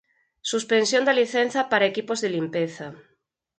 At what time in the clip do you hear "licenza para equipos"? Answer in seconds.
1.21-2.21